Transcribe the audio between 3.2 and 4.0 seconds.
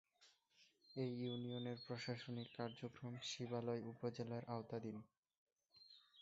শিবালয়